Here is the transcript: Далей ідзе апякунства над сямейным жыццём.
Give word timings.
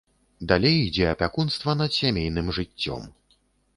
Далей 0.51 0.77
ідзе 0.85 1.05
апякунства 1.11 1.71
над 1.81 1.91
сямейным 1.99 2.51
жыццём. 2.59 3.01